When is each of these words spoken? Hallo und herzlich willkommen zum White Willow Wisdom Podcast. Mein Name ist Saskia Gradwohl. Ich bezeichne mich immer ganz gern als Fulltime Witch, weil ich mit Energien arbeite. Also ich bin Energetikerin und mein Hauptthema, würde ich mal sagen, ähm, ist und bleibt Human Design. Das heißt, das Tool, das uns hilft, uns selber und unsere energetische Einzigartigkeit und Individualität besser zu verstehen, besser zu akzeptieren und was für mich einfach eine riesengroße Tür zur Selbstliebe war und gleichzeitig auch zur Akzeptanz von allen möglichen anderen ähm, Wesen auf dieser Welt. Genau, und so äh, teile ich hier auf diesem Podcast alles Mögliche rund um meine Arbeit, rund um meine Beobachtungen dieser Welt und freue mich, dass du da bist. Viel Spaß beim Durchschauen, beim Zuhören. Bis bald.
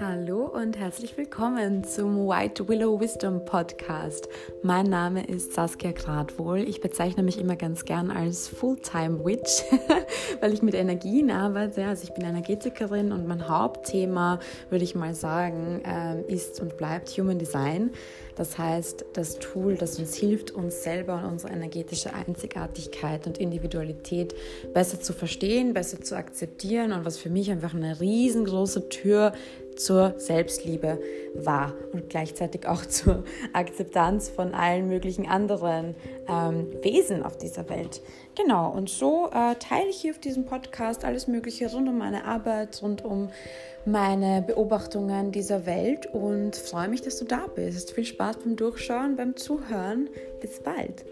Hallo 0.00 0.44
und 0.44 0.78
herzlich 0.78 1.16
willkommen 1.16 1.82
zum 1.82 2.28
White 2.28 2.68
Willow 2.68 3.00
Wisdom 3.00 3.44
Podcast. 3.44 4.28
Mein 4.62 4.86
Name 4.86 5.26
ist 5.26 5.54
Saskia 5.54 5.90
Gradwohl. 5.90 6.60
Ich 6.60 6.80
bezeichne 6.80 7.24
mich 7.24 7.36
immer 7.36 7.56
ganz 7.56 7.84
gern 7.84 8.12
als 8.12 8.46
Fulltime 8.46 9.24
Witch, 9.24 9.64
weil 10.40 10.52
ich 10.52 10.62
mit 10.62 10.74
Energien 10.74 11.32
arbeite. 11.32 11.84
Also 11.84 12.04
ich 12.04 12.14
bin 12.14 12.24
Energetikerin 12.24 13.10
und 13.10 13.26
mein 13.26 13.48
Hauptthema, 13.48 14.38
würde 14.70 14.84
ich 14.84 14.94
mal 14.94 15.16
sagen, 15.16 15.82
ähm, 15.84 16.22
ist 16.28 16.60
und 16.60 16.76
bleibt 16.76 17.08
Human 17.18 17.40
Design. 17.40 17.90
Das 18.36 18.56
heißt, 18.56 19.04
das 19.14 19.40
Tool, 19.40 19.74
das 19.74 19.98
uns 19.98 20.14
hilft, 20.14 20.52
uns 20.52 20.84
selber 20.84 21.16
und 21.24 21.32
unsere 21.32 21.52
energetische 21.52 22.14
Einzigartigkeit 22.14 23.26
und 23.26 23.38
Individualität 23.38 24.32
besser 24.72 25.00
zu 25.00 25.12
verstehen, 25.12 25.74
besser 25.74 26.00
zu 26.00 26.16
akzeptieren 26.16 26.92
und 26.92 27.04
was 27.04 27.18
für 27.18 27.30
mich 27.30 27.50
einfach 27.50 27.74
eine 27.74 28.00
riesengroße 28.00 28.90
Tür 28.90 29.32
zur 29.78 30.14
Selbstliebe 30.18 31.00
war 31.34 31.74
und 31.92 32.08
gleichzeitig 32.08 32.66
auch 32.66 32.84
zur 32.86 33.24
Akzeptanz 33.52 34.28
von 34.28 34.54
allen 34.54 34.88
möglichen 34.88 35.26
anderen 35.26 35.94
ähm, 36.28 36.66
Wesen 36.82 37.22
auf 37.22 37.36
dieser 37.36 37.68
Welt. 37.68 38.02
Genau, 38.36 38.70
und 38.70 38.88
so 38.88 39.30
äh, 39.32 39.54
teile 39.56 39.88
ich 39.88 40.00
hier 40.00 40.12
auf 40.12 40.18
diesem 40.18 40.44
Podcast 40.44 41.04
alles 41.04 41.26
Mögliche 41.26 41.70
rund 41.70 41.88
um 41.88 41.98
meine 41.98 42.24
Arbeit, 42.24 42.80
rund 42.82 43.04
um 43.04 43.30
meine 43.84 44.42
Beobachtungen 44.42 45.32
dieser 45.32 45.66
Welt 45.66 46.06
und 46.06 46.56
freue 46.56 46.88
mich, 46.88 47.02
dass 47.02 47.18
du 47.18 47.24
da 47.24 47.46
bist. 47.54 47.92
Viel 47.92 48.04
Spaß 48.04 48.38
beim 48.38 48.56
Durchschauen, 48.56 49.16
beim 49.16 49.36
Zuhören. 49.36 50.08
Bis 50.40 50.60
bald. 50.60 51.04